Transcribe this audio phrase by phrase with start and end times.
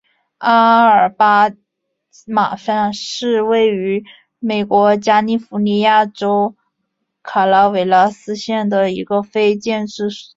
[0.39, 1.51] 阿拉巴
[2.25, 4.03] 马山是位于
[4.39, 6.55] 美国加利福尼亚州
[7.21, 10.29] 卡拉韦拉斯县的一个非建制地区。